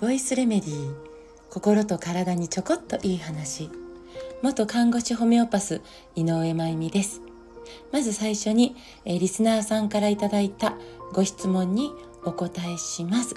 [0.00, 0.94] ボイスレメディー
[1.50, 3.68] 心と体にちょこっといい話
[4.40, 5.82] 元看護師ホメオパス
[6.14, 7.20] 井上真由美です
[7.92, 10.74] まず最初に、えリスナーさんからいただいた
[11.12, 11.90] ご質問に
[12.24, 13.34] お答えします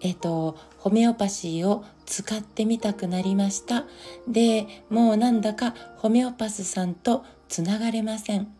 [0.00, 3.84] えっ、と、ホメオパシーを使ってみたくなりました。
[4.28, 8.57] で、もうなんだかホメオパスさんとつながれません。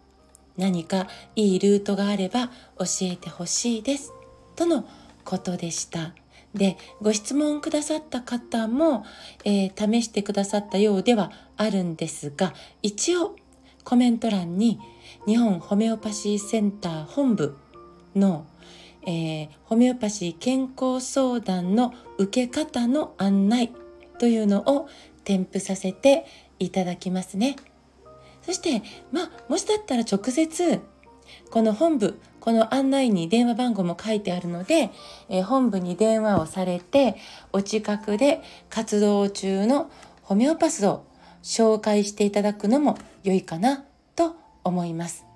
[0.58, 1.06] 何か
[1.36, 2.48] いいルートがあれば
[2.78, 4.12] 教えてほしいです。
[4.56, 4.84] との
[5.24, 6.12] ことでした。
[6.54, 9.04] で、ご質問くださった方も、
[9.44, 12.52] えー、試してくださったようではあるんですが、
[12.82, 13.36] 一応
[13.84, 14.80] コメント欄に
[15.26, 17.56] 日本ホメオパシーセンター本部
[18.14, 18.46] の
[19.10, 23.72] えー、ホメオパシー健康相談の受け方の案内
[24.18, 24.88] というのを
[25.24, 26.26] 添付させて
[26.58, 27.56] いただきますね。
[28.48, 30.80] そしてまあもしだったら直接
[31.50, 34.90] この本部この案内に電話番号も書いてあるので、
[35.28, 37.16] えー、本部に電話をされて
[37.52, 39.90] お近くで活動中の
[40.22, 41.04] ホメオパスを
[41.42, 43.84] 紹介していただくのも良いかな
[44.16, 45.26] と思います。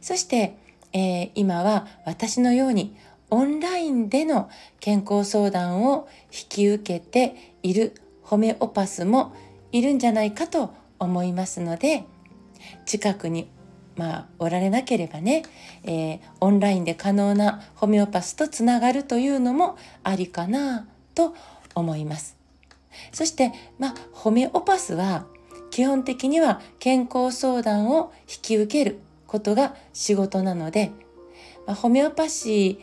[0.00, 0.56] そして
[0.92, 2.96] えー、今は私のように
[3.30, 9.34] オンラインでの健康相談を引き受けているホメオパスも
[9.72, 12.04] いるんじゃないかと思いますので
[12.86, 13.48] 近くに
[13.96, 15.42] まあおられなければね、
[15.84, 21.34] えー、オンラインで可能なホメオパスとつながるというのもありかなと
[21.74, 22.36] 思います。
[23.12, 25.26] そしてまあホメオパスは
[25.70, 30.90] 基本的には健康相談を引き受けることが仕事なので、
[31.66, 32.80] まあ、ホメオパシ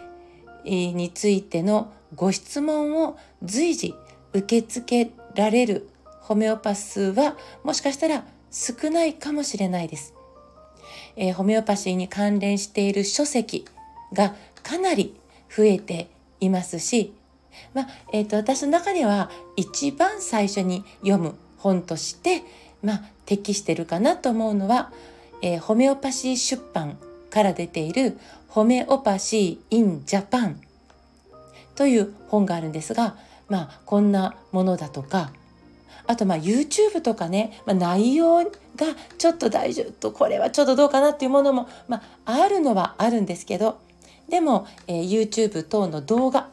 [0.63, 3.93] ーについてのご質問を随時
[4.33, 5.89] 受け付けられる
[6.21, 10.13] ホメオパスはもしかしたら少ないかもしれないです。
[11.15, 13.65] えー、ホメオパシーに関連している書籍
[14.13, 15.19] がかなり
[15.55, 16.09] 増えて
[16.39, 17.13] いますし、
[17.73, 22.43] まあえーと、私の中では一番最初に読む本として、
[22.83, 24.91] まあ、適してるかなと思うのは
[25.41, 26.97] えー、ホメオパシー出版
[27.29, 30.61] から出ているホメオパシー・イン・ジャパン
[31.75, 33.15] という本があるんですが、
[33.47, 35.31] まあ、こんなものだとか、
[36.07, 38.51] あとまあ YouTube とかね、まあ、内容が
[39.17, 43.79] ちょっと大丈夫と、これはちょっとどうかなっていうものも、まあ、あるのはあるんですけど、
[44.29, 46.49] でも、えー、YouTube 等の動画、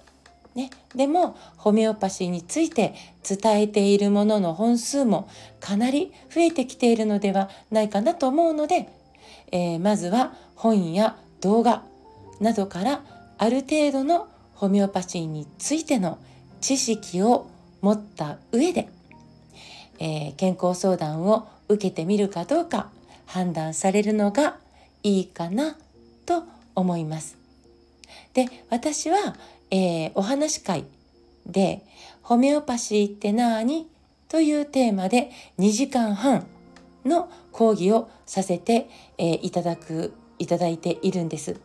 [0.54, 2.94] ね、でもホメオパシーについて
[3.28, 5.28] 伝えているものの本数も
[5.60, 8.88] かなり増えてきているのではないかなと思うので、
[9.50, 11.82] えー、まずは本や動画
[12.41, 13.03] などから
[13.38, 16.19] ある程度のホメオパシーについての
[16.60, 17.50] 知識を
[17.81, 18.88] 持った上で、
[20.04, 22.91] えー、健康相談を受けてみるかどうか
[23.26, 24.59] 判断されるのが
[25.03, 25.76] いいかな
[26.26, 26.44] と
[26.75, 27.37] 思います。
[28.34, 29.34] で私は
[29.70, 30.84] えー、お話会
[31.47, 31.82] で
[32.22, 33.88] ホメオパシーって何？
[34.28, 36.47] というテーマで2時間半
[37.04, 38.88] の講義をさせて、
[39.19, 41.59] えー、いただくいただいているんです。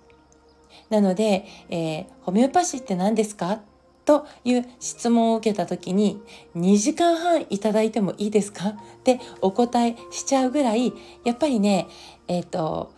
[0.89, 3.61] なので、えー、ホメオパシーって何ですか？
[4.09, 6.19] という質問を受けた時に
[6.55, 8.69] 2時間半いただいてもいいですか？
[8.69, 10.93] ってお答えしちゃうぐらい
[11.23, 11.87] やっぱりね
[12.27, 12.91] えっ、ー、と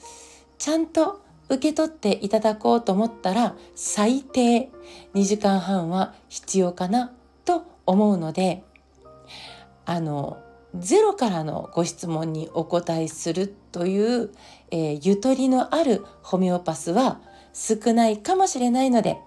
[0.58, 4.70] ちゃんと受け取っていただこうと思ったら最低
[5.14, 7.12] 2時間半は必要かな
[7.44, 8.64] と思うので
[9.86, 10.38] あの
[10.80, 14.32] ゼロからのご質問にお答えするという、
[14.72, 17.20] えー、ゆとりのあるホメオパスは
[17.52, 19.18] 少ないかもしれないので、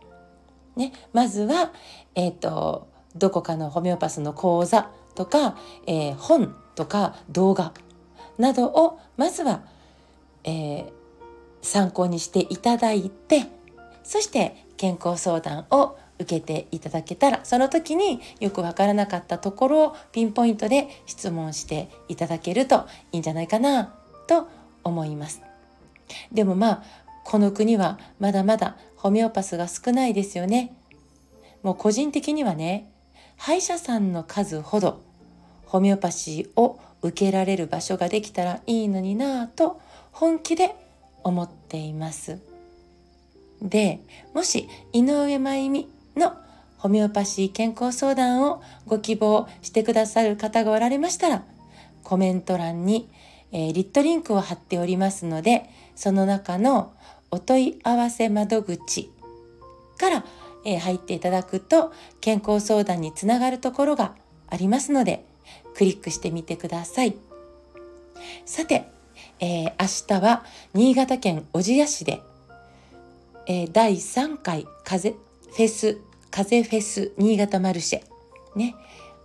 [0.77, 1.73] ね、まずは、
[2.15, 7.73] えーと、どこかのホメオパスの講座とか、えー、本とか動画
[8.39, 9.63] などをまずは、
[10.43, 10.93] えー、
[11.63, 13.47] 参考にしていただいて
[14.03, 23.95] そして健康相談を受けていただけたらその時によくわからなかったところをピンポイントで質問していただけるといいんじゃないかな
[24.27, 24.49] と
[24.85, 25.43] 思います。
[26.33, 26.83] でもまあ
[27.25, 30.73] この国はまだまだホメオパスが少ないですよね。
[31.63, 32.91] もう個人的にはね
[33.37, 35.03] 歯医者さんの数ほど
[35.67, 39.79] ホメオパシーを受けられる場所ができたらいいのになぁと
[40.11, 40.75] 本気で
[41.23, 42.39] 思っています。
[43.61, 44.01] で、
[44.33, 46.33] もし井上真由美の
[46.79, 51.45] ホメオパシー健康相談をご希望してくださる方がおられましたら、
[52.05, 53.11] コメント欄に、
[53.53, 56.95] えー、リットリンクを貼っておりますので、その中の
[57.31, 59.11] お問い合わせ窓口
[59.99, 60.25] から、
[60.65, 64.15] えー、入っていただくと健康相談につながるところが
[64.49, 65.25] ありますので、
[65.75, 67.17] クリックしてみてください。
[68.45, 68.89] さて、
[69.41, 72.23] えー、明日は新潟県小千谷市で
[73.47, 75.99] えー、第3回風フェス
[76.31, 78.03] 風フェス新潟マルシェ
[78.57, 78.75] ね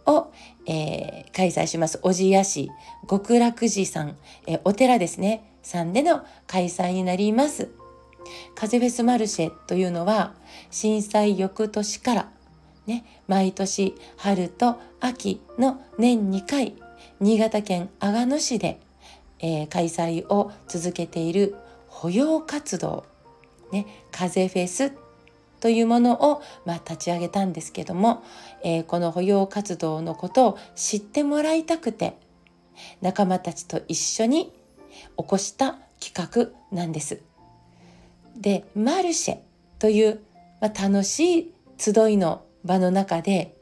[0.05, 0.31] を、
[0.65, 2.69] えー、開催します小千谷市
[3.09, 4.17] 極楽寺さん、
[4.47, 7.69] え、お寺ですねさんでの開催になります
[8.55, 10.33] 風フェスマルシェというのは
[10.71, 12.29] 震災翌年から
[12.85, 16.75] ね毎年春と秋の年2回
[17.19, 18.79] 新潟県阿賀野市で、
[19.39, 21.55] えー、開催を続けている
[21.87, 23.05] 保養活動、
[23.71, 24.93] ね、風フェス
[25.59, 28.23] というものを、まあ、立ち上げたんですけども、
[28.63, 32.17] えー、この保養活動のことを知ってもらいたくて
[33.01, 34.53] 仲間たちと一緒に
[35.17, 37.28] 起こした企画なんです。
[38.39, 39.37] でマルシェ
[39.77, 40.21] という、
[40.61, 43.55] まあ、楽しい集いの場の中で、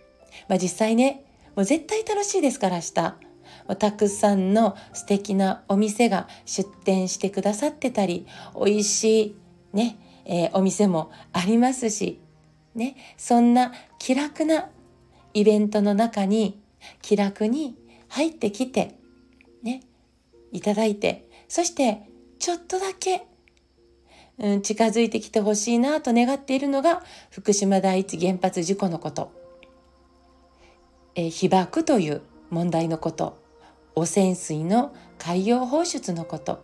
[0.47, 1.25] まあ、実際ね
[1.55, 3.27] もう絶対楽しいですから明日。
[3.75, 8.25] たくさんの素敵なお店が出店してくださってたり
[8.55, 9.35] 美味しい
[9.73, 12.21] ね、えー、お店もありますし、
[12.75, 14.69] ね、そんな気楽な
[15.33, 16.61] イベントの中に
[17.01, 17.75] 気楽に
[18.07, 18.95] 入ってきて、
[19.63, 19.81] ね、
[20.51, 22.03] いただいてそして
[22.39, 23.25] ちょっとだけ、
[24.39, 29.31] うん、近づいてきてほしいなと願っているのが福島第一原発事故のこと、
[31.15, 33.45] えー、被爆という問題のこと。
[33.95, 36.63] 汚染水の海洋放出のこと。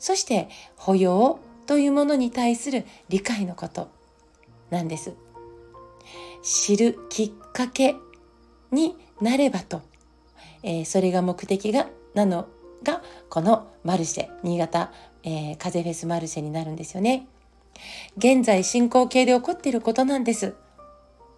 [0.00, 3.88] そして保養というものに対する理解のこと。
[4.68, 5.14] なんです。
[6.42, 7.94] 知るきっかけ
[8.72, 9.82] になればと、
[10.64, 12.48] えー、それが目的がなの
[12.82, 14.92] がこのマルシェ新潟、
[15.26, 17.26] えー、風フェスマルシェになるんですよね
[18.16, 20.54] 現在進行形で起こっていることなんです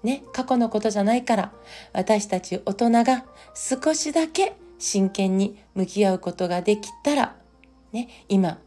[0.04, 1.52] ね過去のことじゃないから
[1.92, 3.24] 私たち大人が
[3.54, 7.36] 少しだけ真剣に向き合うことができたら、
[7.92, 8.58] ね、今、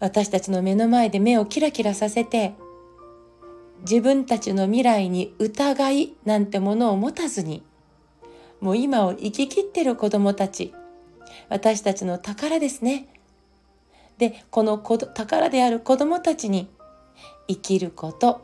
[0.00, 2.54] 私たちの目の前で目をキラキラさせて、
[3.82, 7.62] 自分たちの未来に疑いなんてものを持たずに、
[8.60, 10.72] もう今を生き切ってる子供たち、
[11.48, 13.08] 私たちの宝ですね。
[14.18, 16.68] で、この宝である子供たちに、
[17.48, 18.42] 生きること、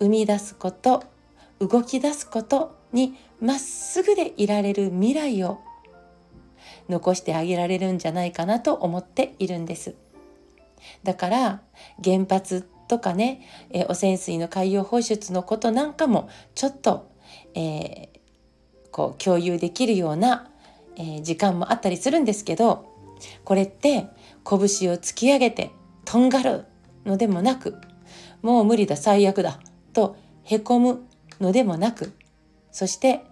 [0.00, 1.04] 生み出すこと、
[1.60, 5.60] 動き出すことにまっすぐでいられる未来を
[6.88, 9.94] 残してあげられるんじゃないかなと思っているんです。
[11.02, 11.62] だから
[12.02, 13.40] 原発とかね、
[13.70, 17.10] え汚染水の海洋放出のことなんかもちょっと、
[17.54, 18.18] えー、
[18.90, 20.50] こう共有できるような、
[20.96, 22.92] えー、時間もあったりするんですけど
[23.44, 24.08] これって
[24.44, 24.58] 拳
[24.90, 25.70] を突き上げて
[26.04, 26.64] とんがる
[27.04, 27.76] のでもなく
[28.42, 29.60] もう無理だ最悪だ
[29.92, 31.06] とへこむ
[31.40, 32.12] のでもなく
[32.70, 33.22] そして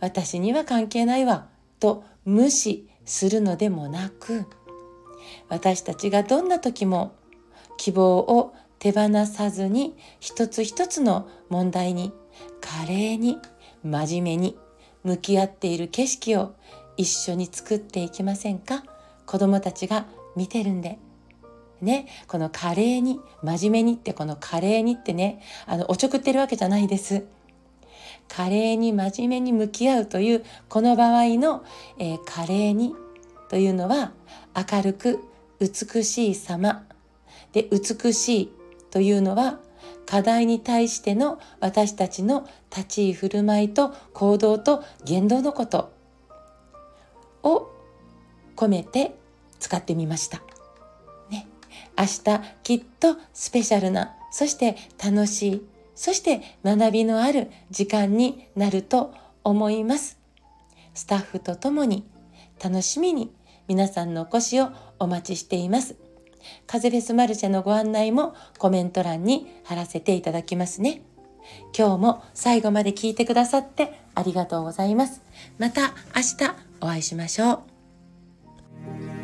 [0.00, 1.48] 私には関係ないわ
[1.80, 4.46] と無視するのでもなく
[5.48, 7.14] 私たちがどんな時も
[7.76, 12.12] 希望を手放さずに一つ一つの問題に
[12.60, 13.38] 華麗に
[13.82, 14.56] 真面目に
[15.02, 16.54] 向き合っている景色を
[16.96, 18.84] 一緒に作っていきませんか？
[19.26, 20.98] 子供たちが見てるんで。
[21.80, 27.24] ね、この華麗に真面目にってこの華麗にってねあのおちょくってるわけじゃないです。
[28.28, 31.64] 華麗に真面目に向き合うというこの場合の、
[31.98, 32.94] えー、華麗に
[33.48, 34.12] というのは
[34.54, 35.20] 明るく
[35.58, 36.84] 美しい様
[37.52, 38.52] で美しい
[38.90, 39.58] というのは
[40.06, 45.92] 課題に対しての私たちの立ち居振る舞いと行動と言動のこと
[47.42, 47.70] を
[48.56, 49.16] 込めて
[49.60, 50.42] 使ってみました。
[51.30, 51.46] ね、
[51.96, 59.14] 明日きっとスペシャルなそして楽しいそして学びのある時間になると
[59.44, 60.18] 思います。
[60.94, 62.06] スタッフと共に
[62.62, 63.32] 楽しみに
[63.68, 65.96] 皆さんのお越しをお待ちしています。
[66.66, 71.02] 風フェスマルシェのご案内もコメント欄に貼らせていただきますね。
[71.76, 75.22] 今日も最後まで聞いてくださってありがとうございます。
[75.58, 77.62] また明日お会いしましょ
[79.16, 79.19] う。